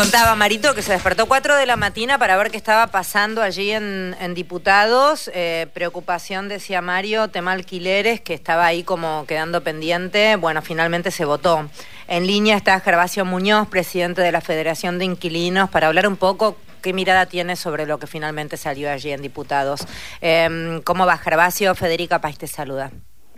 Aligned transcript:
contaba 0.00 0.34
Marito 0.34 0.74
que 0.74 0.80
se 0.80 0.92
despertó 0.92 1.26
4 1.26 1.56
de 1.56 1.66
la 1.66 1.76
mañana 1.76 2.16
para 2.16 2.34
ver 2.38 2.50
qué 2.50 2.56
estaba 2.56 2.86
pasando 2.86 3.42
allí 3.42 3.70
en, 3.70 4.32
Diputados. 4.34 5.30
Eh, 5.34 5.66
preocupación, 5.74 6.48
decía 6.48 6.80
Mario, 6.80 7.28
tema 7.28 7.52
alquileres, 7.52 8.22
que 8.22 8.32
estaba 8.32 8.64
ahí 8.64 8.82
como 8.82 9.26
quedando 9.26 9.62
pendiente. 9.62 10.36
Bueno, 10.36 10.62
finalmente 10.62 11.10
se 11.10 11.26
votó. 11.26 11.68
En 12.08 12.26
línea 12.26 12.56
está 12.56 12.80
Gervasio 12.80 13.26
Muñoz, 13.26 13.68
presidente 13.68 14.22
de 14.22 14.32
la 14.32 14.40
Federación 14.40 14.98
de 14.98 15.04
Inquilinos, 15.04 15.68
para 15.68 15.88
hablar 15.88 16.08
un 16.08 16.16
poco 16.16 16.56
qué 16.80 16.94
mirada 16.94 17.26
tiene 17.26 17.54
sobre 17.54 17.84
lo 17.84 17.98
que 17.98 18.06
finalmente 18.06 18.56
salió 18.56 18.90
allí 18.90 19.12
en 19.12 19.20
Diputados. 19.20 19.82
Em, 20.22 20.80
¿Cómo 20.80 21.04
va, 21.04 21.18
Gervasio? 21.18 21.74
Federica 21.74 22.22
País 22.22 22.38
te 22.38 22.46
saluda. 22.46 22.90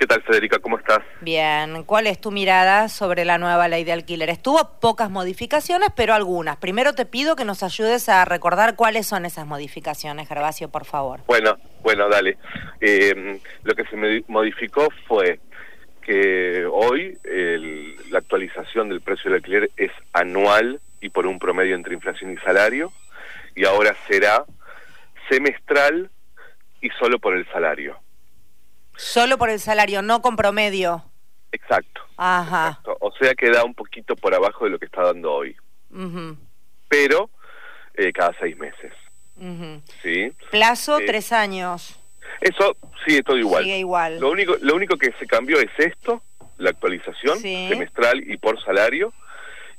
¿Qué 0.03 0.09
tal, 0.09 0.23
Federica? 0.25 0.59
¿Cómo 0.59 0.79
estás? 0.79 0.99
Bien. 1.21 1.85
¿Cuál 1.85 2.09
es 2.09 2.21
tu 2.21 2.33
mirada 2.33 2.89
sobre 2.89 3.25
la 3.25 3.39
nueva 3.39 3.69
ley 3.69 3.85
de 3.85 3.93
alquileres? 3.93 4.43
Tuvo 4.43 4.81
pocas 4.81 5.11
modificaciones, 5.11 5.91
pero 5.95 6.13
algunas. 6.13 6.57
Primero 6.57 6.93
te 6.93 7.07
pido 7.07 7.37
que 7.37 7.45
nos 7.45 7.63
ayudes 7.63 8.09
a 8.09 8.25
recordar 8.25 8.75
cuáles 8.75 9.07
son 9.07 9.27
esas 9.27 9.47
modificaciones, 9.47 10.27
Gervasio, 10.27 10.71
por 10.71 10.87
favor. 10.87 11.21
Bueno, 11.29 11.57
bueno, 11.85 12.09
dale. 12.09 12.37
Eh, 12.81 13.39
lo 13.63 13.75
que 13.77 13.85
se 13.85 14.25
modificó 14.27 14.89
fue 15.07 15.39
que 16.05 16.67
hoy 16.69 17.17
la 18.11 18.19
actualización 18.19 18.89
del 18.89 19.03
precio 19.03 19.31
del 19.31 19.39
alquiler 19.39 19.71
es 19.77 19.93
anual 20.13 20.81
y 21.01 21.11
por 21.11 21.29
un 21.29 21.39
promedio 21.39 21.77
entre 21.77 21.95
inflación 21.95 22.33
y 22.33 22.39
salario, 22.39 22.91
y 23.55 23.65
ahora 23.67 23.95
será 24.09 24.47
semestral 25.31 26.11
y 26.81 26.91
solo 26.99 27.21
por 27.21 27.37
el 27.37 27.47
salario. 27.53 28.02
Solo 29.03 29.37
por 29.37 29.51
el 29.51 29.59
salario, 29.59 30.01
no 30.01 30.23
con 30.23 30.37
promedio. 30.37 31.05
Exacto. 31.51 32.03
Ajá. 32.17 32.81
O 33.01 33.11
sea 33.21 33.35
que 33.35 33.51
da 33.51 33.65
un 33.65 33.75
poquito 33.75 34.15
por 34.15 34.33
abajo 34.33 34.65
de 34.65 34.71
lo 34.71 34.79
que 34.79 34.87
está 34.87 35.03
dando 35.03 35.33
hoy. 35.33 35.57
Pero 36.89 37.29
eh, 37.95 38.13
cada 38.13 38.33
seis 38.39 38.57
meses. 38.57 38.93
¿Sí? 40.03 40.33
Plazo, 40.53 41.01
eh, 41.01 41.05
tres 41.05 41.33
años. 41.33 41.99
Eso 42.41 42.77
sigue 43.05 43.25
todo 43.25 43.37
igual. 43.37 43.65
Sigue 43.65 43.79
igual. 43.79 44.21
Lo 44.21 44.31
único, 44.31 44.55
lo 44.61 44.77
único 44.77 44.97
que 44.97 45.13
se 45.19 45.27
cambió 45.27 45.59
es 45.59 45.71
esto, 45.79 46.23
la 46.59 46.71
actualización 46.71 47.41
semestral 47.41 48.23
y 48.31 48.37
por 48.37 48.63
salario. 48.65 49.13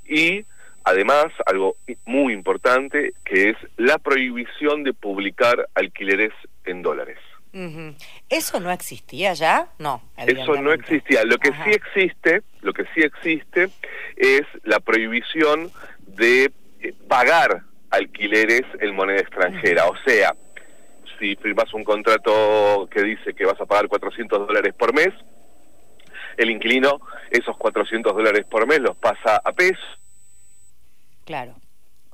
Y 0.05 0.45
además, 0.83 1.27
algo 1.45 1.77
muy 2.03 2.33
importante, 2.33 3.13
que 3.23 3.51
es 3.51 3.57
la 3.77 3.97
prohibición 3.99 4.83
de 4.83 4.93
publicar 4.93 5.69
alquileres 5.75 6.33
en 6.65 6.81
dólares. 6.81 7.17
¿Eso 8.29 8.59
no 8.59 8.71
existía 8.71 9.33
ya? 9.33 9.67
No. 9.77 10.01
Eso 10.17 10.55
no 10.55 10.73
existía. 10.73 11.23
Lo 11.23 11.37
que 11.37 11.49
sí 11.49 11.69
existe, 11.69 12.41
lo 12.61 12.73
que 12.73 12.85
sí 12.95 13.01
existe 13.01 13.69
es 14.17 14.41
la 14.63 14.79
prohibición 14.79 15.71
de 15.99 16.51
eh, 16.81 16.93
pagar 17.07 17.61
alquileres 17.91 18.63
en 18.79 18.95
moneda 18.95 19.19
extranjera. 19.19 19.87
O 19.87 19.95
sea, 20.03 20.35
si 21.19 21.35
firmas 21.35 21.71
un 21.75 21.83
contrato 21.83 22.87
que 22.89 23.03
dice 23.03 23.35
que 23.35 23.45
vas 23.45 23.61
a 23.61 23.65
pagar 23.65 23.87
400 23.87 24.47
dólares 24.47 24.73
por 24.73 24.93
mes, 24.93 25.13
el 26.37 26.49
inquilino 26.49 27.01
esos 27.29 27.55
400 27.57 28.15
dólares 28.15 28.45
por 28.49 28.65
mes 28.65 28.79
los 28.79 28.97
pasa 28.97 29.39
a 29.43 29.51
pesos. 29.51 29.99
Claro. 31.25 31.53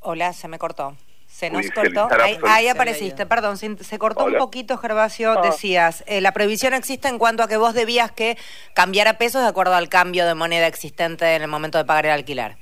Hola, 0.02 0.34
se 0.34 0.50
me 0.50 0.60
cortó. 0.60 0.98
Se 1.40 1.50
nos 1.50 1.72
cortó. 1.72 2.10
Ahí, 2.44 2.68
apareciste, 2.68 3.26
perdón, 3.26 3.56
se, 3.56 3.98
cortó 3.98 4.26
un 4.26 4.36
poquito, 4.36 4.78
Gervasio. 4.78 5.40
Ah. 5.40 5.42
Decías, 5.42 6.04
eh, 6.06 6.20
la 6.20 6.34
prohibición 6.34 6.74
existe 6.74 7.08
en 7.08 7.18
cuanto 7.18 7.44
a 7.44 7.48
que 7.48 7.56
vos 7.56 7.74
debías 7.74 8.12
que 8.12 8.38
cambiar 8.74 9.08
a 9.08 9.14
pesos 9.14 9.42
de 9.42 9.48
acuerdo 9.48 9.74
al 9.74 9.88
cambio 9.88 10.26
de 10.26 10.36
moneda 10.36 10.68
existente 10.68 11.38
en 11.38 11.42
el 11.42 11.48
momento 11.48 11.78
de 11.78 11.86
pagar 11.86 12.08
el 12.08 12.12
alquiler. 12.12 12.58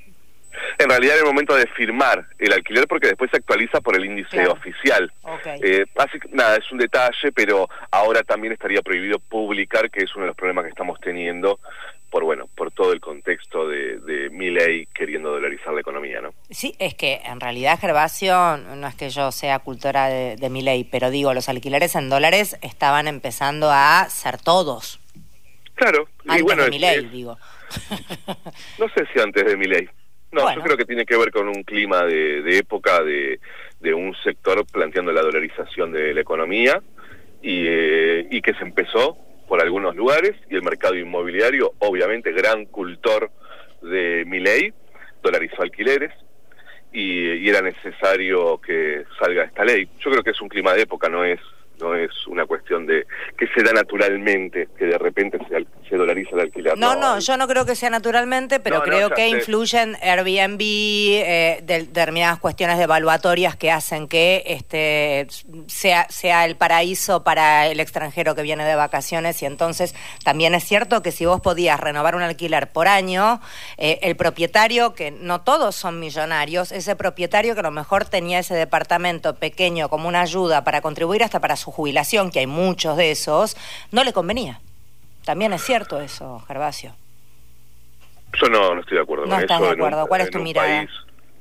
En 0.77 0.89
realidad 0.89 1.15
en 1.15 1.21
el 1.21 1.25
momento 1.25 1.55
de 1.55 1.65
firmar 1.75 2.27
el 2.37 2.53
alquiler 2.53 2.85
porque 2.87 3.07
después 3.07 3.31
se 3.31 3.37
actualiza 3.37 3.81
por 3.81 3.95
el 3.97 4.05
índice 4.05 4.47
oficial. 4.47 5.11
Eh, 5.63 5.85
así 5.97 6.19
nada, 6.29 6.57
es 6.57 6.71
un 6.71 6.77
detalle, 6.77 7.31
pero 7.33 7.67
ahora 7.89 8.21
también 8.21 8.53
estaría 8.53 8.83
prohibido 8.83 9.17
publicar, 9.17 9.89
que 9.89 10.03
es 10.03 10.15
uno 10.15 10.25
de 10.25 10.27
los 10.27 10.37
problemas 10.37 10.65
que 10.65 10.69
estamos 10.69 10.99
teniendo 11.01 11.59
por 12.09 12.23
bueno, 12.23 12.47
por 12.55 12.71
todo 12.71 12.93
el 12.93 12.99
contexto 12.99 13.67
de, 13.67 13.99
de 13.99 14.29
mi 14.29 14.49
ley 14.49 14.87
queriendo 14.93 15.31
dolarizar 15.31 15.73
la 15.73 15.81
economía, 15.81 16.21
¿no? 16.21 16.29
Sí, 16.49 16.73
es 16.79 16.95
que 16.95 17.21
en 17.25 17.39
realidad, 17.39 17.79
Gervasio, 17.79 18.57
no 18.57 18.87
es 18.87 18.95
que 18.95 19.09
yo 19.09 19.31
sea 19.31 19.59
cultora 19.59 20.07
de, 20.07 20.35
de 20.35 20.49
mi 20.49 20.61
ley, 20.61 20.83
pero 20.83 21.09
digo, 21.09 21.33
los 21.33 21.49
alquileres 21.49 21.95
en 21.95 22.09
dólares 22.09 22.57
estaban 22.61 23.07
empezando 23.07 23.69
a 23.71 24.07
ser 24.09 24.37
todos. 24.37 24.99
Claro, 25.75 26.07
antes 26.27 26.43
bueno, 26.43 26.63
de 26.63 26.69
mi 26.71 26.79
ley, 26.79 27.05
digo. 27.05 27.37
no 28.79 28.89
sé 28.89 29.05
si 29.13 29.19
antes 29.19 29.45
de 29.45 29.57
mi 29.57 29.67
ley. 29.67 29.87
No, 30.31 30.53
yo 30.53 30.61
creo 30.61 30.77
que 30.77 30.85
tiene 30.85 31.05
que 31.05 31.15
ver 31.15 31.31
con 31.31 31.47
un 31.47 31.63
clima 31.63 32.03
de, 32.03 32.41
de 32.41 32.57
época 32.57 33.01
de, 33.01 33.39
de, 33.79 33.93
un 33.93 34.13
sector 34.23 34.65
planteando 34.65 35.11
la 35.11 35.21
dolarización 35.21 35.91
de 35.91 36.13
la 36.13 36.21
economía 36.21 36.81
y, 37.41 37.63
eh, 37.65 38.27
y 38.29 38.41
que 38.41 38.53
se 38.55 38.63
empezó 38.63 39.17
por 39.47 39.61
algunos 39.61 39.95
lugares 39.95 40.35
y 40.49 40.55
el 40.55 40.63
mercado 40.63 40.95
inmobiliario, 40.95 41.73
obviamente 41.79 42.31
gran 42.31 42.65
cultor 42.65 43.31
de 43.81 44.23
mi 44.25 44.39
ley, 44.39 44.73
dolarizó 45.21 45.61
alquileres 45.61 46.11
y, 46.91 47.33
y, 47.33 47.49
era 47.49 47.61
necesario 47.61 48.59
que 48.59 49.05
salga 49.19 49.43
esta 49.43 49.63
ley. 49.63 49.87
Yo 49.99 50.11
creo 50.11 50.23
que 50.23 50.31
es 50.31 50.41
un 50.41 50.49
clima 50.49 50.73
de 50.73 50.81
época, 50.81 51.09
no 51.09 51.23
es 51.23 51.39
no 51.79 51.95
es 51.95 52.11
una 52.27 52.45
cuestión 52.45 52.85
de 52.85 53.05
que 53.37 53.47
se 53.47 53.63
da 53.63 53.71
naturalmente, 53.71 54.69
que 54.77 54.85
de 54.85 54.97
repente 54.97 55.37
se, 55.86 55.86
se 55.89 55.95
dolariza 55.95 56.31
el 56.33 56.41
alquiler. 56.41 56.77
No, 56.77 56.95
no, 56.95 57.19
yo 57.19 57.37
no 57.37 57.47
creo 57.47 57.65
que 57.65 57.75
sea 57.75 57.89
naturalmente, 57.89 58.59
pero 58.59 58.81
creo 58.83 59.09
que 59.09 59.27
influyen 59.29 59.97
Airbnb, 60.01 60.59
eh, 60.61 61.59
determinadas 61.63 62.39
cuestiones 62.39 62.79
evaluatorias 62.79 63.55
que 63.55 63.71
hacen 63.71 64.07
que 64.07 64.43
este 64.45 65.27
sea, 65.67 66.07
sea 66.09 66.45
el 66.45 66.55
paraíso 66.55 67.23
para 67.23 67.67
el 67.67 67.79
extranjero 67.79 68.35
que 68.35 68.41
viene 68.41 68.65
de 68.65 68.75
vacaciones 68.75 69.41
y 69.41 69.45
entonces 69.45 69.95
también 70.23 70.55
es 70.55 70.63
cierto 70.63 71.01
que 71.01 71.11
si 71.11 71.25
vos 71.25 71.41
podías 71.41 71.79
renovar 71.79 72.15
un 72.15 72.21
alquiler 72.21 72.69
por 72.71 72.87
año, 72.87 73.41
eh, 73.77 73.99
el 74.01 74.15
propietario, 74.15 74.93
que 74.93 75.11
no 75.11 75.41
todos 75.41 75.75
son 75.75 75.99
millonarios, 75.99 76.71
ese 76.71 76.95
propietario 76.95 77.53
que 77.53 77.59
a 77.61 77.63
lo 77.63 77.71
mejor 77.71 78.05
tenía 78.05 78.39
ese 78.39 78.55
departamento 78.55 79.35
pequeño 79.35 79.89
como 79.89 80.07
una 80.07 80.21
ayuda 80.21 80.63
para 80.63 80.81
contribuir 80.81 81.23
hasta 81.23 81.39
para 81.39 81.55
su 81.55 81.71
jubilación, 81.71 82.31
que 82.31 82.39
hay 82.39 82.47
muchos 82.47 82.97
de 82.97 83.11
esos, 83.11 83.55
no 83.91 84.03
le 84.03 84.13
convenía. 84.13 84.59
También 85.27 85.51
es 85.51 85.61
cierto 85.61 85.99
eso, 85.99 86.39
Gervasio. 86.47 86.95
Yo 88.41 88.47
no, 88.47 88.73
no 88.73 88.79
estoy 88.79 88.95
de 88.95 89.03
acuerdo 89.03 89.25
no 89.25 89.31
con 89.31 89.41
estás 89.41 89.59
de 89.59 89.69
acuerdo. 89.71 90.07
¿Cuál 90.07 90.21
es 90.21 90.29
tu 90.29 90.39
mirada? 90.39 90.87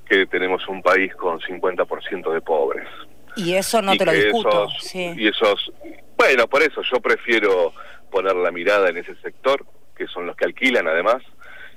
que 0.09 0.27
tenemos 0.27 0.67
un 0.67 0.83
país 0.83 1.15
con 1.15 1.39
50% 1.39 2.33
de 2.33 2.41
pobres. 2.41 2.89
Y 3.37 3.55
eso 3.55 3.81
no 3.83 3.97
te 3.97 4.05
lo 4.05 4.11
discuto. 4.11 4.67
Y 4.93 5.29
esos, 5.29 5.73
bueno, 6.17 6.49
por 6.49 6.65
eso 6.65 6.83
yo 6.83 7.01
prefiero 7.01 7.73
poner 8.11 8.35
la 8.35 8.51
mirada 8.51 8.89
en 8.89 8.97
ese 8.97 9.15
sector, 9.17 9.65
que 9.97 10.09
son 10.09 10.27
los 10.27 10.35
que 10.35 10.47
alquilan 10.47 10.89
además, 10.89 11.23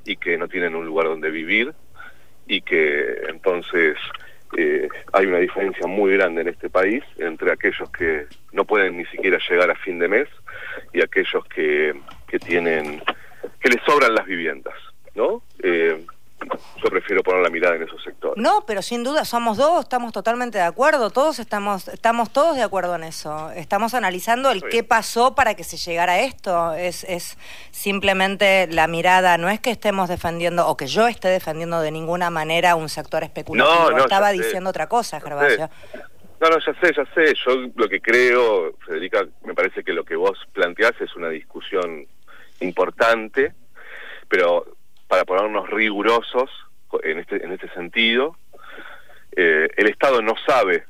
y 0.03 0.17
que 0.17 0.35
no 0.35 0.47
tienen 0.47 0.75
un 0.75 0.87
lugar 0.87 1.05
donde 1.05 1.29
vivir, 1.29 1.75
y 2.47 2.61
que 2.61 3.21
entonces 3.29 3.97
eh, 4.57 4.89
hay 5.13 5.27
una 5.27 5.37
diferencia 5.37 5.85
muy 5.85 6.13
grande 6.13 6.41
en 6.41 6.47
este 6.47 6.71
país 6.71 7.03
entre 7.19 7.51
aquellos 7.51 7.87
que 7.91 8.25
no 8.51 8.65
pueden 8.65 8.97
ni 8.97 9.05
siquiera 9.05 9.37
llegar 9.47 9.69
a 9.69 9.75
fin 9.75 9.99
de 9.99 10.07
mes 10.07 10.27
y 10.93 11.01
aquellos 11.01 11.45
que, 11.45 11.99
que 12.27 12.39
tienen 12.39 13.01
que 13.59 13.69
les 13.69 13.81
sobran 13.83 14.13
las 14.15 14.25
viviendas, 14.25 14.73
¿no? 15.15 15.41
Eh, 15.61 16.05
yo 16.81 16.89
prefiero 16.89 17.21
poner 17.21 17.41
la 17.41 17.49
mirada 17.49 17.75
en 17.75 17.83
esos 17.83 18.01
sectores. 18.01 18.41
No, 18.41 18.63
pero 18.65 18.81
sin 18.81 19.03
duda 19.03 19.25
somos 19.25 19.57
dos, 19.57 19.81
estamos 19.81 20.13
totalmente 20.13 20.57
de 20.57 20.63
acuerdo, 20.63 21.09
todos 21.09 21.39
estamos, 21.39 21.87
estamos 21.89 22.31
todos 22.31 22.55
de 22.55 22.63
acuerdo 22.63 22.95
en 22.95 23.03
eso. 23.03 23.51
Estamos 23.51 23.93
analizando 23.93 24.49
el 24.51 24.63
qué 24.63 24.83
pasó 24.83 25.35
para 25.35 25.55
que 25.55 25.65
se 25.65 25.75
llegara 25.75 26.13
a 26.13 26.19
esto. 26.21 26.73
Es, 26.73 27.03
es 27.03 27.37
simplemente 27.71 28.67
la 28.67 28.87
mirada, 28.87 29.37
no 29.37 29.49
es 29.49 29.59
que 29.59 29.71
estemos 29.71 30.07
defendiendo 30.07 30.67
o 30.67 30.77
que 30.77 30.87
yo 30.87 31.07
esté 31.07 31.27
defendiendo 31.27 31.81
de 31.81 31.91
ninguna 31.91 32.29
manera 32.29 32.75
un 32.75 32.87
sector 32.87 33.23
especulativo. 33.23 33.91
No, 33.91 33.97
no, 33.97 34.03
Estaba 34.03 34.31
diciendo 34.31 34.69
otra 34.69 34.87
cosa, 34.87 35.19
Gervasio. 35.19 35.69
No, 36.39 36.49
no, 36.49 36.59
ya 36.59 36.73
sé, 36.75 36.93
ya 36.95 37.05
sé. 37.13 37.33
Yo 37.45 37.69
lo 37.75 37.89
que 37.89 37.99
creo, 37.99 38.73
Federica, 38.85 39.27
me 39.43 39.53
parece 39.53 39.83
que 39.83 39.93
lo 39.93 40.03
que 40.03 40.15
vos 40.15 40.37
planteás 40.53 40.93
es 41.01 41.15
una 41.15 41.29
discusión 41.29 42.05
importante, 42.61 43.53
pero 44.27 44.65
para 45.07 45.25
ponernos 45.25 45.69
rigurosos 45.69 46.49
en 47.03 47.19
este, 47.19 47.43
en 47.43 47.51
este 47.51 47.69
sentido. 47.69 48.37
Eh, 49.35 49.69
el 49.75 49.89
Estado 49.89 50.21
no 50.21 50.35
sabe 50.47 50.85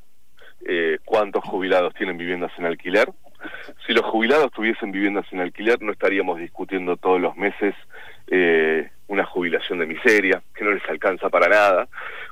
eh, 0.65 0.99
cuántos 1.05 1.43
jubilados 1.43 1.93
tienen 1.95 2.17
viviendas 2.17 2.51
en 2.57 2.65
alquiler. 2.65 3.09
Si 3.87 3.93
los 3.93 4.05
jubilados 4.05 4.51
tuviesen 4.51 4.91
viviendas 4.91 5.25
en 5.31 5.39
alquiler, 5.39 5.81
no 5.81 5.91
estaríamos 5.91 6.39
discutiendo 6.39 6.97
todos 6.97 7.19
los 7.19 7.35
meses 7.37 7.73
eh, 8.27 8.89
una 9.09 9.25
jubilación 9.25 9.79
de 9.79 9.85
miseria, 9.85 10.41
que 10.55 10.63
no 10.63 10.71
les 10.71 10.87
alcanza 10.87 11.29
para 11.29 11.49
nada, 11.49 11.87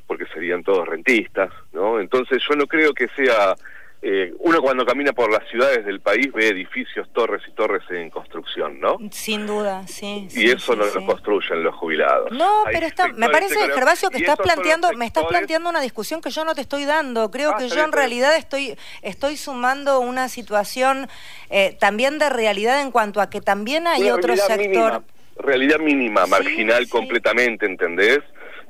porque 0.05 0.25
serían 0.27 0.63
todos 0.63 0.87
rentistas, 0.87 1.51
¿no? 1.73 1.99
Entonces 1.99 2.41
yo 2.47 2.55
no 2.55 2.65
creo 2.67 2.93
que 2.93 3.09
sea 3.09 3.55
eh, 3.99 4.31
uno 4.39 4.61
cuando 4.61 4.85
camina 4.85 5.11
por 5.11 5.31
las 5.31 5.49
ciudades 5.49 5.83
del 5.83 6.01
país 6.01 6.31
ve 6.31 6.49
edificios, 6.49 7.11
torres 7.13 7.41
y 7.47 7.51
torres 7.53 7.81
en 7.89 8.11
construcción, 8.11 8.79
¿no? 8.79 8.97
Sin 9.11 9.47
duda, 9.47 9.87
sí. 9.87 10.27
Y 10.31 10.51
eso 10.51 10.75
no 10.75 10.85
lo 10.85 11.05
construyen 11.05 11.63
los 11.63 11.75
jubilados. 11.75 12.31
No, 12.31 12.63
pero 12.71 12.85
está, 12.85 13.07
me 13.07 13.27
parece, 13.29 13.55
Gervasio, 13.73 14.11
que 14.11 14.19
estás 14.19 14.37
planteando, 14.37 14.93
me 14.93 15.07
estás 15.07 15.25
planteando 15.25 15.69
una 15.69 15.81
discusión 15.81 16.21
que 16.21 16.29
yo 16.29 16.45
no 16.45 16.53
te 16.53 16.61
estoy 16.61 16.85
dando. 16.85 17.31
Creo 17.31 17.53
ah, 17.55 17.57
que 17.57 17.69
yo 17.69 17.83
en 17.83 17.91
realidad 17.91 18.35
estoy, 18.37 18.77
estoy 19.01 19.35
sumando 19.35 19.99
una 19.99 20.29
situación 20.29 21.09
eh, 21.49 21.75
también 21.79 22.19
de 22.19 22.29
realidad 22.29 22.81
en 22.81 22.91
cuanto 22.91 23.19
a 23.19 23.31
que 23.31 23.41
también 23.41 23.87
hay 23.87 24.11
otro 24.11 24.37
sector. 24.37 25.03
Realidad 25.39 25.79
mínima, 25.79 26.25
marginal 26.25 26.87
completamente, 26.89 27.65
¿entendés? 27.65 28.19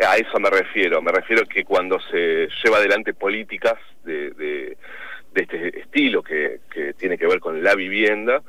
A 0.05 0.17
eso 0.17 0.39
me 0.39 0.49
refiero. 0.49 1.01
Me 1.01 1.11
refiero 1.11 1.45
que 1.45 1.63
cuando 1.63 1.99
se 2.11 2.47
lleva 2.63 2.77
adelante 2.77 3.13
políticas 3.13 3.75
de 4.03 4.77
de 5.37 5.43
este 5.43 5.79
estilo 5.79 6.23
que, 6.23 6.61
que 6.71 6.93
tiene 6.93 7.17
que 7.17 7.27
ver 7.27 7.39
con 7.39 7.63
la 7.63 7.75
vivienda, 7.75 8.41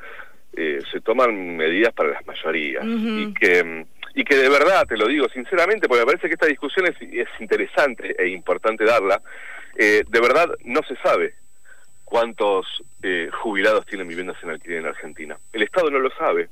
eh, 0.54 0.80
se 0.90 1.00
toman 1.00 1.56
medidas 1.56 1.92
para 1.92 2.10
las 2.10 2.26
mayorías 2.26 2.84
y 2.84 3.34
que 3.34 3.86
y 4.14 4.24
que 4.24 4.36
de 4.36 4.48
verdad 4.48 4.86
te 4.86 4.96
lo 4.96 5.06
digo 5.06 5.28
sinceramente 5.28 5.86
porque 5.86 6.00
me 6.00 6.06
parece 6.06 6.28
que 6.28 6.34
esta 6.34 6.46
discusión 6.46 6.86
es, 6.86 6.96
es 7.00 7.28
interesante 7.38 8.16
e 8.18 8.28
importante 8.28 8.84
darla 8.84 9.20
eh, 9.76 10.02
de 10.08 10.20
verdad 10.20 10.48
no 10.64 10.80
se 10.88 10.96
sabe 10.96 11.34
cuántos 12.04 12.66
eh, 13.02 13.28
jubilados 13.42 13.84
tienen 13.84 14.08
viviendas 14.08 14.42
en 14.42 14.50
alquiler 14.50 14.78
en 14.78 14.86
Argentina 14.86 15.38
el 15.52 15.62
Estado 15.62 15.90
no 15.90 15.98
lo 15.98 16.10
sabe 16.16 16.48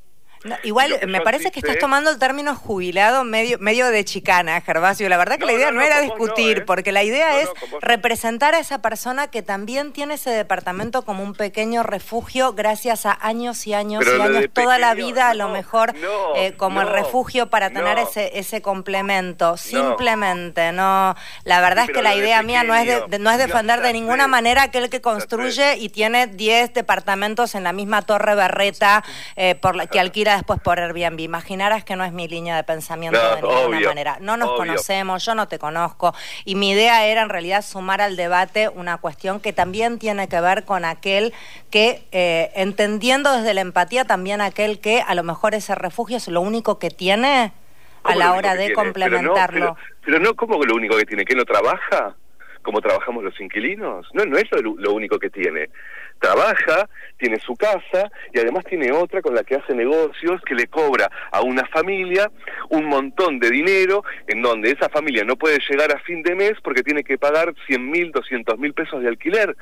igual 0.63 0.99
me 1.07 1.21
parece 1.21 1.51
que 1.51 1.61
estás 1.61 1.79
tomando 1.79 2.11
el 2.11 2.19
término 2.19 2.55
jubilado 2.55 3.25
medio 3.25 3.59
medio 3.59 3.91
de 3.91 4.05
chicana, 4.05 4.61
Gervasio. 4.61 5.09
La 5.09 5.17
verdad 5.17 5.39
que 5.39 5.47
la 5.47 5.53
idea 5.53 5.71
no, 5.71 5.81
era 5.81 6.01
discutir, 6.01 6.59
¿eh? 6.59 6.61
porque 6.63 6.93
la 6.93 7.03
idea 7.03 7.41
es 7.41 7.49
representar 7.81 8.55
a 8.55 8.59
esa 8.59 8.83
persona 8.83 9.29
que 9.29 9.43
también 9.43 9.93
tiene 9.93 10.15
ese 10.15 10.31
departamento 10.31 11.03
como 11.03 11.23
un 11.23 11.35
pequeño 11.35 11.83
refugio 11.83 12.53
gracias 12.53 13.07
a 13.07 13.19
años 13.21 13.67
y 13.67 13.75
años 13.75 14.05
y 14.07 14.21
años, 14.21 14.47
toda 14.53 14.79
la 14.79 14.95
vida 14.95 15.31
a 15.31 15.35
lo 15.35 15.49
mejor 15.49 15.95
eh, 16.37 16.55
como 16.57 16.81
el 16.81 16.89
refugio 16.89 17.49
para 17.49 17.71
tener 17.71 17.99
ese 17.99 18.39
ese 18.39 18.63
complemento. 18.63 19.57
Simplemente, 19.57 20.73
no. 20.73 21.15
La 21.45 21.61
verdad 21.61 21.85
es 21.89 21.91
que 21.91 22.03
la 22.03 22.15
idea 22.15 22.43
mía 22.43 22.63
no 22.63 22.75
es 22.75 22.87
de, 22.87 23.19
no 23.19 23.31
es 23.31 23.39
defender 23.39 23.81
de 23.81 23.93
ninguna 23.93 24.27
manera 24.27 24.63
aquel 24.63 24.91
que 24.91 25.01
construye 25.01 25.77
y 25.79 25.89
tiene 25.89 26.27
10 26.27 26.75
departamentos 26.75 27.55
en 27.55 27.65
la 27.65 27.73
misma 27.73 28.03
torre 28.03 28.35
berreta 28.35 29.05
eh, 29.37 29.55
por 29.55 29.77
la, 29.77 29.87
que 29.87 30.01
alquila 30.01 30.36
después 30.37 30.61
por 30.61 30.79
Airbnb. 30.79 31.21
Imaginarás 31.21 31.85
que 31.85 31.97
no 31.97 32.05
es 32.05 32.13
mi 32.13 32.29
línea 32.29 32.57
de 32.57 32.65
pensamiento 32.65 33.19
de 33.19 33.43
ninguna 33.43 33.81
manera. 33.81 34.19
No 34.21 34.37
nos 34.37 34.53
conocemos, 34.53 35.25
yo 35.25 35.35
no 35.35 35.49
te 35.49 35.59
conozco. 35.59 36.15
Y 36.45 36.55
mi 36.55 36.71
idea 36.71 37.07
era 37.07 37.23
en 37.23 37.29
realidad 37.29 37.63
sumar 37.63 38.01
al 38.01 38.17
debate 38.17 38.69
una 38.69 38.99
cuestión 38.99 39.41
que 39.41 39.53
también 39.53 39.99
tiene 39.99 40.29
que 40.29 40.41
ver 40.41 40.65
con 40.65 40.85
aquel 40.85 41.35
que, 41.71 42.07
eh, 42.13 42.53
entendiendo 42.55 43.33
desde 43.33 43.55
la 43.55 43.61
empatía, 43.61 44.05
también 44.05 44.41
aquel 44.41 44.81
que 44.81 45.01
a 45.01 45.15
lo 45.15 45.23
mejor 45.23 45.55
ese 45.55 45.75
refugio 45.75 46.17
es 46.17 46.29
lo 46.29 46.41
único 46.41 46.79
que 46.79 46.91
tiene 46.91 47.53
a 48.05 48.15
la 48.15 48.33
hora 48.35 48.55
de 48.55 48.73
complementarlo. 48.73 49.77
Pero 50.05 50.19
no, 50.21 50.35
como 50.35 50.63
lo 50.63 50.75
único 50.75 50.97
que 50.97 51.05
tiene? 51.05 51.25
¿Que 51.25 51.35
no 51.35 51.45
trabaja? 51.45 52.15
Como 52.67 52.81
trabajamos 52.81 53.23
los 53.23 53.41
inquilinos. 53.41 54.09
No, 54.13 54.25
es 54.37 54.51
lo, 54.61 54.93
único 54.93 55.21
que 55.21 55.31
tiene. 55.31 55.71
Trabaja, 56.19 56.89
tiene 57.17 57.39
su 57.39 57.55
casa 57.55 58.11
y 58.35 58.41
además 58.41 58.65
tiene 58.65 58.91
otra 58.91 59.23
con 59.23 59.37
la 59.37 59.45
que 59.45 59.55
hace 59.55 59.73
negocios 59.73 60.43
que 60.43 60.57
le 60.57 60.67
cobra 60.67 61.09
a 61.31 61.43
una 61.43 61.65
familia 61.67 62.29
un 62.71 62.87
montón 62.87 63.39
de 63.39 63.53
dinero 63.53 64.03
en 64.27 64.43
donde 64.43 64.73
esa 64.73 64.89
familia 64.89 65.23
no 65.23 65.37
puede 65.37 65.61
llegar 65.71 65.95
a 65.95 66.01
fin 66.01 66.25
de 66.25 66.35
mes 66.35 66.55
porque 66.65 66.83
tiene 66.83 67.05
que 67.05 67.19
pagar 67.19 67.55
100 67.69 67.89
mil, 67.89 68.11
200 68.11 68.59
mil 68.59 68.75
pesos 68.75 69.01
de 69.01 69.11
alquiler. 69.11 69.57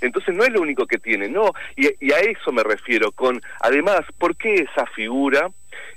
Entonces 0.00 0.34
no 0.34 0.42
es 0.42 0.50
lo 0.50 0.62
único 0.62 0.86
que 0.86 0.96
tiene, 0.96 1.28
no. 1.28 1.52
Y, 1.76 1.90
y 2.00 2.12
a 2.12 2.20
eso 2.20 2.50
me 2.50 2.62
refiero 2.62 3.12
con, 3.12 3.42
además, 3.60 4.00
¿por 4.16 4.36
qué 4.36 4.54
esa 4.54 4.86
figura 4.86 5.50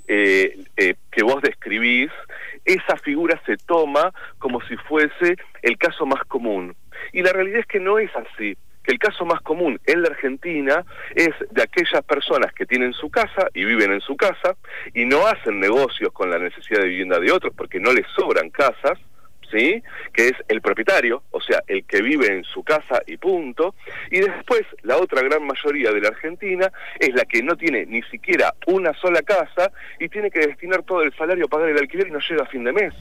eh, 0.08 0.58
eh, 0.78 0.96
que 1.12 1.24
vos 1.24 1.42
describís, 1.42 2.12
esa 2.64 2.98
figura 2.98 3.42
se 3.46 3.58
toma 3.58 4.14
como 4.40 4.62
si 4.62 4.76
fuese 4.78 5.38
el 5.62 5.78
caso 5.78 6.06
más 6.06 6.24
común. 6.26 6.76
Y 7.14 7.22
la 7.22 7.34
realidad 7.34 7.60
es 7.60 7.66
que 7.68 7.80
no 7.80 8.00
es 8.00 8.12
así 8.16 8.58
que 8.86 8.92
el 8.92 9.00
caso 9.00 9.26
más 9.26 9.42
común 9.42 9.80
en 9.86 10.02
la 10.04 10.10
Argentina 10.10 10.86
es 11.16 11.32
de 11.50 11.64
aquellas 11.64 12.04
personas 12.04 12.54
que 12.54 12.66
tienen 12.66 12.94
su 12.94 13.10
casa 13.10 13.48
y 13.54 13.66
viven 13.66 13.92
en 13.92 14.02
su 14.02 14.16
casa 14.16 14.56
y 14.94 15.06
no 15.06 15.26
hacen 15.26 15.60
negocios 15.60 16.12
con 16.14 16.30
la 16.30 16.38
necesidad 16.38 16.82
de 16.82 16.90
vivienda 16.90 17.20
de 17.20 17.32
otros 17.32 17.54
porque 17.58 17.80
no 17.80 17.92
les 17.92 18.06
sobran 18.16 18.50
casas, 18.52 19.00
¿sí? 19.56 19.84
Que 20.14 20.30
es 20.30 20.34
el 20.48 20.62
propietario, 20.62 21.24
o 21.32 21.42
sea, 21.42 21.64
el 21.68 21.86
que 21.86 22.02
vive 22.02 22.28
en 22.28 22.44
su 22.44 22.64
casa 22.64 23.02
y 23.08 23.18
punto. 23.18 23.76
Y 24.12 24.20
después, 24.20 24.64
la 24.84 24.98
otra 24.98 25.22
gran 25.22 25.46
mayoría 25.46 25.92
de 25.92 26.02
la 26.02 26.10
Argentina 26.10 26.72
es 27.00 27.14
la 27.14 27.26
que 27.26 27.42
no 27.42 27.56
tiene 27.56 27.86
ni 27.86 28.02
siquiera 28.04 28.54
una 28.68 28.94
sola 28.94 29.22
casa 29.22 29.72
y 30.00 30.10
tiene 30.10 30.30
que 30.30 30.46
destinar 30.48 30.84
todo 30.84 31.02
el 31.02 31.14
salario 31.16 31.46
a 31.46 31.50
pagar 31.50 31.70
el 31.70 31.78
alquiler 31.78 32.08
y 32.08 32.12
no 32.12 32.20
llega 32.20 32.44
a 32.44 32.48
fin 32.48 32.64
de 32.64 32.74
mes. 32.74 32.94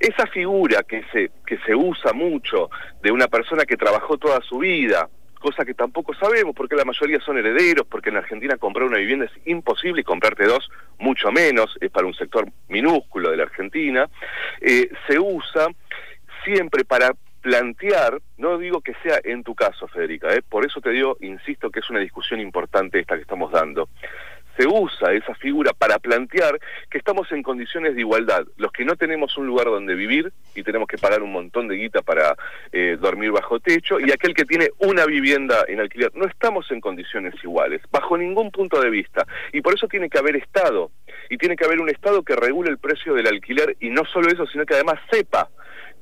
Esa 0.00 0.26
figura 0.26 0.82
que 0.82 1.02
se, 1.12 1.30
que 1.46 1.56
se 1.58 1.74
usa 1.74 2.12
mucho 2.12 2.68
de 3.02 3.12
una 3.12 3.28
persona 3.28 3.64
que 3.64 3.76
trabajó 3.76 4.18
toda 4.18 4.40
su 4.42 4.58
vida, 4.58 5.08
cosa 5.44 5.66
que 5.66 5.74
tampoco 5.74 6.14
sabemos 6.14 6.54
porque 6.56 6.74
la 6.74 6.86
mayoría 6.86 7.20
son 7.20 7.36
herederos, 7.36 7.86
porque 7.86 8.08
en 8.08 8.16
Argentina 8.16 8.56
comprar 8.56 8.86
una 8.86 8.96
vivienda 8.96 9.26
es 9.26 9.46
imposible 9.46 10.00
y 10.00 10.04
comprarte 10.04 10.46
dos 10.46 10.70
mucho 10.98 11.30
menos, 11.30 11.76
es 11.82 11.90
para 11.90 12.06
un 12.06 12.14
sector 12.14 12.46
minúsculo 12.68 13.30
de 13.30 13.36
la 13.36 13.42
Argentina, 13.42 14.08
eh, 14.62 14.88
se 15.06 15.18
usa 15.18 15.66
siempre 16.46 16.86
para 16.86 17.10
plantear, 17.42 18.22
no 18.38 18.56
digo 18.56 18.80
que 18.80 18.94
sea 19.02 19.20
en 19.22 19.44
tu 19.44 19.54
caso, 19.54 19.86
Federica, 19.86 20.32
eh, 20.32 20.40
por 20.40 20.64
eso 20.64 20.80
te 20.80 20.88
digo, 20.88 21.18
insisto 21.20 21.70
que 21.70 21.80
es 21.80 21.90
una 21.90 22.00
discusión 22.00 22.40
importante 22.40 22.98
esta 22.98 23.16
que 23.16 23.20
estamos 23.20 23.52
dando, 23.52 23.90
se 24.56 24.66
usa 24.66 25.12
esa 25.12 25.34
figura 25.34 25.72
para 25.72 25.98
plantear 25.98 26.58
que 26.90 26.98
estamos 26.98 27.30
en 27.32 27.42
condiciones 27.42 27.94
de 27.94 28.00
igualdad. 28.00 28.44
Los 28.56 28.72
que 28.72 28.84
no 28.84 28.96
tenemos 28.96 29.36
un 29.36 29.46
lugar 29.46 29.66
donde 29.66 29.94
vivir 29.94 30.32
y 30.54 30.62
tenemos 30.62 30.88
que 30.88 30.98
pagar 30.98 31.22
un 31.22 31.32
montón 31.32 31.68
de 31.68 31.76
guita 31.76 32.02
para 32.02 32.36
eh, 32.72 32.96
dormir 33.00 33.30
bajo 33.30 33.60
techo, 33.60 33.98
y 34.00 34.12
aquel 34.12 34.34
que 34.34 34.44
tiene 34.44 34.68
una 34.78 35.06
vivienda 35.06 35.64
en 35.68 35.80
alquiler, 35.80 36.10
no 36.14 36.26
estamos 36.26 36.70
en 36.70 36.80
condiciones 36.80 37.34
iguales, 37.42 37.80
bajo 37.90 38.16
ningún 38.16 38.50
punto 38.50 38.80
de 38.80 38.90
vista. 38.90 39.26
Y 39.52 39.60
por 39.60 39.74
eso 39.74 39.88
tiene 39.88 40.08
que 40.08 40.18
haber 40.18 40.36
Estado, 40.36 40.90
y 41.30 41.38
tiene 41.38 41.56
que 41.56 41.64
haber 41.64 41.80
un 41.80 41.88
Estado 41.88 42.22
que 42.22 42.36
regule 42.36 42.70
el 42.70 42.78
precio 42.78 43.14
del 43.14 43.26
alquiler, 43.26 43.76
y 43.80 43.90
no 43.90 44.04
solo 44.04 44.28
eso, 44.28 44.46
sino 44.46 44.64
que 44.64 44.74
además 44.74 45.00
sepa 45.10 45.48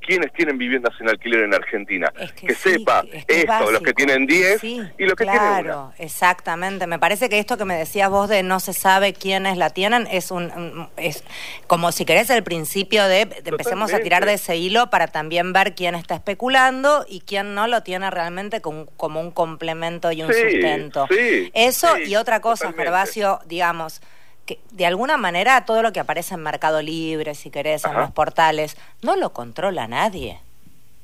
quienes 0.02 0.32
tienen 0.32 0.58
viviendas 0.58 0.93
en 1.00 1.08
alquiler 1.08 1.44
en 1.44 1.54
Argentina. 1.54 2.12
que, 2.38 2.54
sepa 2.54 3.04
esto, 3.28 3.70
los 3.70 3.82
que 3.82 3.94
tienen 3.94 4.26
10 4.26 4.62
y 4.64 4.78
los 4.99 5.14
que 5.14 5.25
tienen 5.25 5.40
Claro, 5.40 5.93
exactamente. 5.99 6.87
Me 6.87 6.99
parece 6.99 7.28
que 7.28 7.38
esto 7.38 7.56
que 7.56 7.64
me 7.64 7.76
decías 7.76 8.10
vos 8.10 8.28
de 8.28 8.42
no 8.43 8.61
se 8.61 8.73
sabe 8.73 9.12
quiénes 9.12 9.56
la 9.56 9.71
tienen 9.71 10.07
es 10.11 10.31
un 10.31 10.88
es 10.97 11.25
como 11.66 11.93
si 11.93 12.05
querés 12.05 12.31
el 12.31 12.43
principio 12.43 13.07
de, 13.07 13.23
empecemos 13.45 13.93
a 13.93 14.00
tirar 14.00 14.26
de 14.26 14.35
ese 14.35 14.57
hilo 14.57 14.90
para 14.90 15.07
también 15.07 15.52
ver 15.52 15.75
quién 15.75 15.95
está 15.95 16.14
especulando 16.14 17.05
y 17.09 17.21
quién 17.21 17.55
no 17.55 17.66
lo 17.66 17.83
tiene 17.83 18.11
realmente 18.11 18.61
como, 18.61 18.87
como 18.97 19.21
un 19.21 19.31
complemento 19.31 20.12
y 20.12 20.23
un 20.23 20.33
sustento. 20.33 21.07
Eso 21.55 21.99
y 21.99 22.16
otra 22.16 22.40
cosa, 22.40 22.73
Gervasio, 22.73 23.40
digamos, 23.47 24.00
que 24.47 24.61
de 24.71 24.87
alguna 24.87 25.16
manera 25.16 25.64
todo 25.64 25.83
lo 25.83 25.93
que 25.93 26.00
aparece 26.00 26.35
en 26.35 26.43
Mercado 26.43 26.83
Libre, 26.83 27.35
si 27.35 27.50
querés, 27.50 27.85
en 27.85 27.95
los 27.95 28.11
portales, 28.11 28.76
no 29.00 29.16
lo 29.16 29.33
controla 29.33 29.87
nadie. 29.87 30.40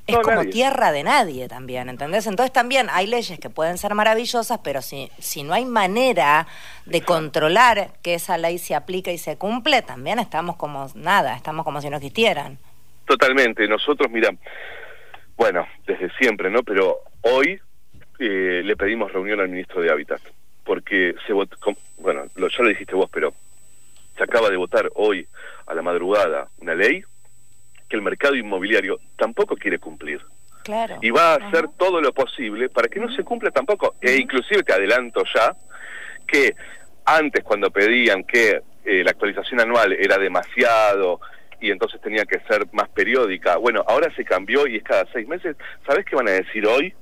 Es 0.09 0.17
como 0.21 0.43
tierra 0.47 0.91
de 0.91 1.05
nadie 1.05 1.49
también, 1.49 1.91
¿entendés? 1.91 2.27
Entonces 2.27 2.51
también 2.51 2.89
hay 2.91 3.07
leyes 3.07 3.39
que 3.39 3.51
pueden 3.51 3.77
ser 3.77 3.95
maravillosas, 3.95 4.59
pero 4.65 4.81
si, 4.81 5.11
si 5.19 5.43
no 5.43 5.53
hay 5.53 5.67
manera 5.67 6.47
de 6.87 7.03
controlar 7.03 7.91
que 8.03 8.15
esa 8.15 8.39
ley 8.39 8.57
se 8.57 8.75
aplique 8.75 9.13
y 9.13 9.19
se 9.19 9.37
cumple, 9.37 9.83
también 9.83 10.19
estamos 10.19 10.57
como 10.57 10.91
nada, 10.95 11.37
estamos 11.37 11.63
como 11.63 11.83
si 11.83 11.91
no 11.91 11.97
existieran. 11.97 12.57
Totalmente. 13.05 13.69
Nosotros, 13.69 14.11
mira, 14.11 14.31
bueno, 15.37 15.67
desde 15.87 16.11
siempre, 16.17 16.49
¿no? 16.49 16.63
Pero 16.63 17.01
hoy 17.21 17.61
eh, 18.19 18.63
le 18.65 18.77
pedimos 18.77 19.13
reunión 19.13 19.41
al 19.41 19.51
ministro 19.51 19.83
de 19.83 19.91
Hábitat 19.91 20.23
porque 20.65 21.15
se 21.27 21.35
votó, 21.35 21.57
bueno, 21.99 22.25
lo, 22.35 22.49
ya 22.49 22.63
lo 22.63 22.71
dijiste 22.71 22.95
vos, 22.95 23.11
pero 23.13 23.35
se 24.17 24.23
acaba 24.23 24.49
de 24.49 24.57
votar 24.57 24.91
hoy 24.95 25.29
a 25.67 25.75
la 25.75 25.83
madrugada 25.83 26.49
una 26.61 26.75
ley 26.75 27.05
que 27.89 27.97
el 27.97 28.03
mercado 28.03 28.35
inmobiliario 28.35 29.01
tampoco 29.17 29.57
quiere 29.57 29.79
cumplir. 29.79 30.21
Claro. 30.65 30.99
Y 31.01 31.11
va 31.11 31.33
a 31.33 31.37
hacer 31.37 31.69
todo 31.79 32.01
lo 32.01 32.13
posible 32.13 32.69
para 32.69 32.89
que 32.89 33.01
no 33.01 33.11
se 33.15 33.25
cumpla 33.25 33.51
tampoco. 33.51 33.97
E 34.01 34.17
inclusive 34.17 34.63
te 34.63 34.73
adelanto 34.73 35.23
ya 35.35 35.57
que 36.27 36.55
antes 37.07 37.43
cuando 37.43 37.71
pedían 37.71 38.25
que 38.25 38.61
eh, 38.85 39.03
la 39.03 39.13
actualización 39.13 39.61
anual 39.61 39.95
era 39.95 40.19
demasiado 40.19 41.21
y 41.61 41.71
entonces 41.71 42.01
tenía 42.01 42.25
que 42.25 42.39
ser 42.41 42.67
más 42.73 42.89
periódica, 42.91 43.57
bueno, 43.57 43.83
ahora 43.89 44.15
se 44.15 44.25
cambió 44.25 44.67
y 44.67 44.77
es 44.77 44.83
cada 44.83 45.05
seis 45.13 45.27
meses. 45.27 45.57
¿Sabes 45.87 46.05
qué 46.05 46.15
van 46.15 46.29
a 46.29 46.33
decir 46.33 46.67
hoy? 46.67 46.95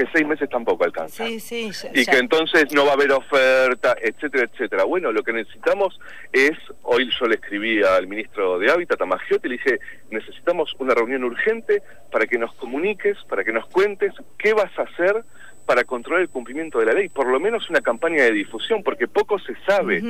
Que 0.00 0.10
seis 0.12 0.26
meses 0.26 0.48
tampoco 0.48 0.84
alcanza. 0.84 1.26
Sí, 1.26 1.40
sí, 1.40 1.70
y 1.92 2.06
que 2.06 2.16
entonces 2.16 2.72
no 2.72 2.86
va 2.86 2.92
a 2.92 2.94
haber 2.94 3.12
oferta, 3.12 3.94
etcétera, 4.00 4.48
etcétera. 4.50 4.84
Bueno, 4.84 5.12
lo 5.12 5.22
que 5.22 5.32
necesitamos 5.32 6.00
es, 6.32 6.56
hoy 6.84 7.10
yo 7.20 7.26
le 7.26 7.34
escribí 7.34 7.82
al 7.82 8.06
ministro 8.06 8.58
de 8.58 8.70
Hábitat, 8.70 8.98
a 9.02 9.04
Magiotti, 9.04 9.48
le 9.48 9.56
dije, 9.56 9.78
necesitamos 10.10 10.74
una 10.78 10.94
reunión 10.94 11.24
urgente 11.24 11.82
para 12.10 12.26
que 12.26 12.38
nos 12.38 12.54
comuniques, 12.54 13.18
para 13.28 13.44
que 13.44 13.52
nos 13.52 13.66
cuentes 13.66 14.14
qué 14.38 14.54
vas 14.54 14.70
a 14.78 14.82
hacer 14.82 15.22
para 15.70 15.84
controlar 15.84 16.22
el 16.22 16.28
cumplimiento 16.28 16.80
de 16.80 16.86
la 16.86 16.92
ley, 16.94 17.08
por 17.08 17.28
lo 17.28 17.38
menos 17.38 17.70
una 17.70 17.80
campaña 17.80 18.24
de 18.24 18.32
difusión, 18.32 18.82
porque 18.82 19.06
poco 19.06 19.38
se 19.38 19.54
sabe 19.64 20.02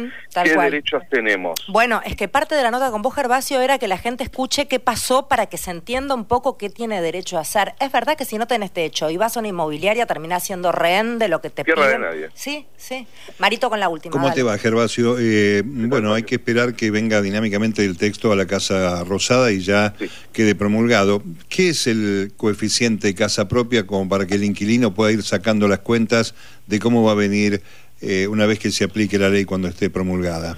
qué 0.43 0.57
derechos 0.57 1.03
tenemos. 1.11 1.61
Bueno, 1.69 2.01
es 2.03 2.17
que 2.17 2.29
parte 2.29 2.55
de 2.55 2.63
la 2.63 2.71
nota 2.71 2.91
con 2.91 3.03
vos, 3.03 3.15
Gervasio, 3.15 3.61
era 3.61 3.77
que 3.79 3.87
la 3.87 3.99
gente 3.99 4.25
escuche 4.25 4.69
qué 4.69 4.81
pasó 4.81 5.29
para 5.29 5.45
que 5.45 5.59
se 5.59 5.71
entienda 5.71 6.15
un 6.15 6.25
poco 6.25 6.57
qué 6.57 6.71
tiene 6.71 7.03
derecho 7.03 7.37
a 7.37 7.43
hacer. 7.43 7.75
Es 7.79 7.93
verdad 7.93 8.17
que 8.17 8.25
si 8.25 8.39
no 8.39 8.47
tenés 8.47 8.71
techo 8.71 9.11
y 9.11 9.19
vas 9.19 9.37
a 9.37 9.41
una 9.41 9.49
inmobiliaria, 9.49 10.07
terminás 10.07 10.45
siendo 10.45 10.73
rehén 10.73 11.19
de 11.19 11.29
lo 11.29 11.43
que 11.43 11.51
te 11.51 11.63
Tierra 11.63 11.89
de 11.89 11.99
nadie. 11.99 12.29
Sí, 12.33 12.65
sí. 12.79 13.07
Marito 13.39 13.69
con 13.69 13.81
la 13.81 13.91
última. 13.91 14.13
¿Cómo 14.13 14.33
te 14.33 14.43
va, 14.43 14.57
Gervasio? 14.57 15.17
Eh, 15.21 15.63
bueno, 15.63 16.15
hay 16.15 16.23
que 16.23 16.37
esperar 16.37 16.73
que 16.73 16.91
venga 16.91 17.21
dinámicamente 17.21 17.85
el 17.85 17.99
texto 17.99 18.33
a 18.33 18.37
la 18.37 18.47
Casa 18.47 19.05
Rosada 19.05 19.53
y 19.53 19.61
ya 19.61 19.93
quede 20.33 20.55
promulgado. 20.55 21.23
¿Qué 21.51 21.69
es 21.69 21.87
el 21.87 22.33
coeficiente 22.39 23.15
casa 23.15 23.47
propia 23.47 23.87
como 23.87 24.09
para 24.09 24.27
que 24.27 24.37
el 24.37 24.45
inquilino 24.45 24.95
pueda 24.95 25.13
ir 25.13 25.23
sacando 25.23 25.50
las 25.59 25.81
cuentas 25.81 26.35
de 26.67 26.79
cómo 26.79 27.03
va 27.03 27.13
a 27.13 27.17
venir 27.17 27.61
eh, 28.01 28.27
una 28.29 28.47
vez 28.47 28.59
que 28.59 28.71
se 28.71 28.85
aplique 28.85 29.19
la 29.19 29.29
ley 29.29 29.45
cuando 29.45 29.69
esté 29.69 29.91
promulgada. 29.91 30.57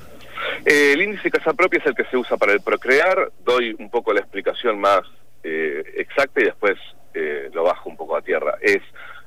Eh, 0.64 0.92
el 0.92 1.02
índice 1.02 1.30
casa 1.30 1.52
propia 1.54 1.80
es 1.80 1.86
el 1.86 1.94
que 1.94 2.04
se 2.04 2.16
usa 2.16 2.36
para 2.36 2.52
el 2.52 2.60
procrear. 2.60 3.32
Doy 3.44 3.74
un 3.78 3.90
poco 3.90 4.12
la 4.12 4.20
explicación 4.20 4.80
más 4.80 5.00
eh, 5.42 5.82
exacta 5.96 6.40
y 6.40 6.44
después 6.44 6.78
lo 7.52 7.64
bajo 7.64 7.90
un 7.90 7.96
poco 7.96 8.16
a 8.16 8.22
tierra. 8.22 8.56
Es 8.62 8.80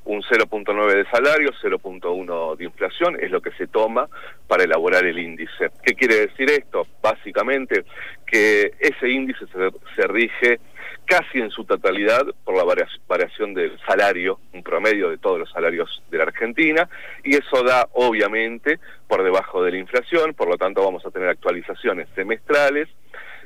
un 0.06 0.22
0.9 0.24 0.96
de 0.96 1.06
salario, 1.06 1.52
0.1 1.62 2.58
de 2.58 2.64
inflación, 2.64 3.18
es 3.20 3.30
lo 3.30 3.42
que 3.42 3.52
se 3.52 3.68
toma 3.68 4.08
para 4.48 4.64
elaborar 4.64 5.06
el 5.06 5.20
índice. 5.20 5.70
¿Qué 5.84 5.94
quiere 5.94 6.28
decir 6.28 6.50
esto? 6.50 6.88
Básicamente 7.02 7.86
que 8.26 8.72
ese 8.80 9.10
índice 9.10 9.46
se, 9.48 9.70
se 9.96 10.08
rige 10.08 10.60
casi 11.06 11.40
en 11.40 11.50
su 11.52 11.64
totalidad 11.66 12.26
por 12.44 12.56
la 12.56 12.64
variación 13.08 13.54
del 13.54 13.78
salario, 13.86 14.40
un 14.54 14.64
promedio 14.64 15.10
de 15.10 15.18
todos 15.18 15.40
los 15.40 15.52
salarios 15.52 16.02
de 16.10 16.18
la 16.18 16.26
Argentina, 16.26 16.90
y 17.24 17.36
eso 17.36 17.64
da 17.64 17.88
obviamente 17.94 18.80
por 19.08 19.24
debajo 19.24 19.64
de 19.64 19.72
la 19.72 19.78
inflación, 19.78 20.34
por 20.34 20.50
lo 20.50 20.58
tanto 20.58 20.84
vamos 20.84 21.06
a 21.06 21.12
tener 21.12 21.30
actualizaciones 21.30 22.08
semestrales 22.16 22.90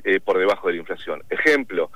eh, 0.04 0.20
por 0.20 0.38
debajo 0.38 0.68
de 0.68 0.74
la 0.74 0.80
inflación. 0.80 1.22
Ejemplo, 1.28 1.90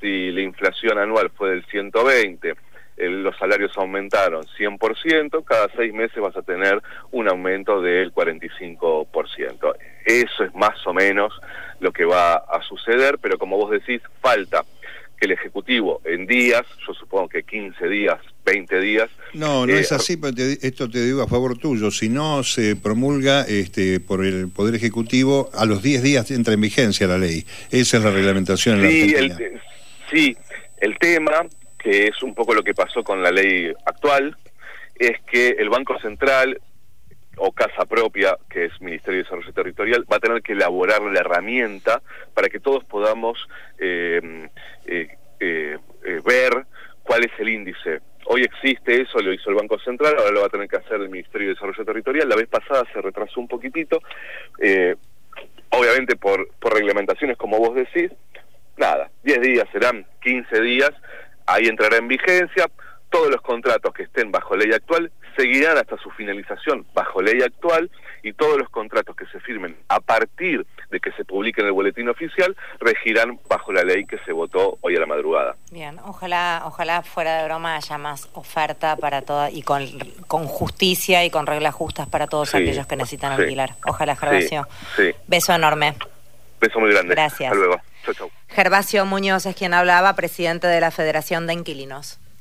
si 0.00 0.30
la 0.30 0.42
inflación 0.42 0.98
anual 0.98 1.30
fue 1.30 1.50
del 1.50 1.64
120, 1.66 2.54
los 2.98 3.36
salarios 3.36 3.76
aumentaron 3.76 4.44
100%, 4.58 5.44
cada 5.44 5.68
seis 5.76 5.92
meses 5.92 6.20
vas 6.20 6.36
a 6.36 6.42
tener 6.42 6.82
un 7.12 7.28
aumento 7.28 7.80
del 7.80 8.12
45%. 8.12 9.76
Eso 10.04 10.44
es 10.44 10.54
más 10.54 10.84
o 10.86 10.92
menos 10.92 11.32
lo 11.80 11.92
que 11.92 12.04
va 12.04 12.34
a 12.34 12.62
suceder, 12.62 13.18
pero 13.20 13.38
como 13.38 13.56
vos 13.56 13.70
decís, 13.70 14.02
falta 14.20 14.64
que 15.18 15.26
el 15.26 15.32
Ejecutivo 15.32 16.00
en 16.04 16.26
días, 16.26 16.62
yo 16.86 16.94
supongo 16.94 17.28
que 17.28 17.42
15 17.42 17.88
días, 17.88 18.18
20 18.44 18.80
días... 18.80 19.10
No, 19.34 19.66
no 19.66 19.72
es 19.74 19.92
eh, 19.92 19.94
así, 19.94 20.16
pero 20.16 20.34
esto 20.62 20.88
te 20.88 21.04
digo 21.04 21.22
a 21.22 21.28
favor 21.28 21.58
tuyo, 21.58 21.90
si 21.90 22.08
no 22.08 22.42
se 22.42 22.76
promulga 22.76 23.42
este, 23.42 24.00
por 24.00 24.24
el 24.24 24.48
Poder 24.48 24.74
Ejecutivo, 24.74 25.50
a 25.54 25.64
los 25.64 25.82
10 25.82 26.02
días 26.02 26.30
entra 26.30 26.54
en 26.54 26.60
vigencia 26.60 27.06
la 27.06 27.18
ley. 27.18 27.44
Esa 27.70 27.98
es 27.98 28.04
la 28.04 28.10
reglamentación 28.10 28.84
en 28.84 28.90
sí, 28.90 29.10
la 29.10 29.18
El, 29.18 29.60
sí, 30.10 30.36
el 30.78 30.98
tema, 30.98 31.46
que 31.78 32.06
es 32.06 32.22
un 32.22 32.34
poco 32.34 32.54
lo 32.54 32.62
que 32.62 32.74
pasó 32.74 33.02
con 33.02 33.22
la 33.22 33.30
ley 33.30 33.72
actual, 33.84 34.36
es 34.98 35.20
que 35.30 35.50
el 35.50 35.68
Banco 35.68 35.98
Central 36.00 36.60
o 37.38 37.52
casa 37.52 37.84
propia, 37.86 38.36
que 38.48 38.66
es 38.66 38.80
Ministerio 38.80 39.18
de 39.18 39.24
Desarrollo 39.24 39.52
Territorial, 39.52 40.04
va 40.10 40.16
a 40.16 40.20
tener 40.20 40.42
que 40.42 40.52
elaborar 40.52 41.02
la 41.02 41.20
herramienta 41.20 42.02
para 42.34 42.48
que 42.48 42.60
todos 42.60 42.84
podamos 42.84 43.38
eh, 43.78 44.48
eh, 44.86 45.08
eh, 45.40 45.78
ver 46.24 46.66
cuál 47.02 47.24
es 47.24 47.32
el 47.38 47.48
índice. 47.48 48.00
Hoy 48.26 48.42
existe 48.42 49.00
eso, 49.00 49.18
lo 49.20 49.32
hizo 49.32 49.50
el 49.50 49.56
Banco 49.56 49.78
Central, 49.78 50.16
ahora 50.18 50.30
lo 50.30 50.40
va 50.40 50.46
a 50.46 50.50
tener 50.50 50.68
que 50.68 50.76
hacer 50.76 51.00
el 51.00 51.08
Ministerio 51.08 51.48
de 51.48 51.54
Desarrollo 51.54 51.84
Territorial. 51.84 52.28
La 52.28 52.36
vez 52.36 52.48
pasada 52.48 52.84
se 52.92 53.00
retrasó 53.00 53.40
un 53.40 53.48
poquitito, 53.48 54.00
obviamente 55.70 56.16
por, 56.16 56.48
por 56.58 56.74
reglamentaciones 56.74 57.36
como 57.36 57.58
vos 57.58 57.74
decís. 57.74 58.10
Nada, 58.76 59.10
10 59.24 59.40
días 59.40 59.64
serán 59.72 60.06
15 60.20 60.60
días, 60.60 60.92
ahí 61.46 61.66
entrará 61.66 61.96
en 61.96 62.06
vigencia 62.06 62.66
todos 63.10 63.30
los 63.30 63.40
contratos 63.40 63.92
que 63.94 64.04
estén 64.04 64.30
bajo 64.30 64.56
ley 64.56 64.72
actual 64.72 65.10
seguirán 65.36 65.78
hasta 65.78 65.96
su 65.98 66.10
finalización 66.10 66.86
bajo 66.94 67.22
ley 67.22 67.40
actual 67.42 67.90
y 68.22 68.32
todos 68.32 68.58
los 68.58 68.68
contratos 68.68 69.14
que 69.16 69.26
se 69.26 69.40
firmen 69.40 69.76
a 69.88 70.00
partir 70.00 70.66
de 70.90 71.00
que 71.00 71.12
se 71.12 71.24
publique 71.24 71.60
en 71.60 71.68
el 71.68 71.72
boletín 71.72 72.08
oficial 72.08 72.56
regirán 72.80 73.38
bajo 73.48 73.72
la 73.72 73.82
ley 73.82 74.04
que 74.04 74.18
se 74.24 74.32
votó 74.32 74.78
hoy 74.80 74.96
a 74.96 75.00
la 75.00 75.06
madrugada. 75.06 75.56
Bien, 75.70 75.98
ojalá, 76.04 76.62
ojalá 76.64 77.02
fuera 77.02 77.38
de 77.38 77.44
broma 77.44 77.76
haya 77.76 77.98
más 77.98 78.28
oferta 78.34 78.96
para 78.96 79.22
toda 79.22 79.50
y 79.50 79.62
con, 79.62 79.86
con 80.26 80.46
justicia 80.46 81.24
y 81.24 81.30
con 81.30 81.46
reglas 81.46 81.74
justas 81.74 82.08
para 82.08 82.26
todos 82.26 82.54
aquellos 82.54 82.86
que 82.86 82.96
necesitan 82.96 83.32
alquilar. 83.32 83.76
Ojalá, 83.86 84.16
Gervasio. 84.16 84.66
Beso 85.26 85.54
enorme. 85.54 85.94
Beso 86.60 86.80
muy 86.80 86.90
grande. 86.90 87.14
Gracias. 87.14 87.52
Hasta 87.52 87.64
luego. 87.64 87.80
Chau, 88.04 88.14
chau. 88.14 88.30
Gervasio 88.48 89.04
Muñoz 89.04 89.46
es 89.46 89.54
quien 89.54 89.74
hablaba, 89.74 90.14
presidente 90.14 90.66
de 90.66 90.80
la 90.80 90.90
Federación 90.90 91.46
de 91.46 91.52
Inquilinos. 91.52 92.18